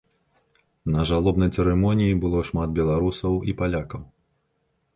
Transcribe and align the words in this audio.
На 0.93 1.01
жалобнай 1.09 1.51
цырымоніі 1.59 2.17
было 2.25 2.41
шмат 2.49 2.73
беларусаў 2.81 3.33
і 3.53 3.59
палякаў. 3.61 4.03